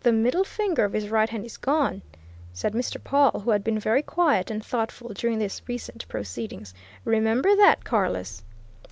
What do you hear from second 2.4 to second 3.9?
said Mr. Pawle, who had been